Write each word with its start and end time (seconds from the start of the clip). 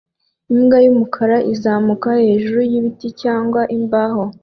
Imbwa 0.53 0.77
y'umukara 0.85 1.37
izamuka 1.53 2.09
hejuru 2.29 2.61
y'ibiti 2.71 3.07
cyangwa 3.21 3.61
imbaho 3.77 4.23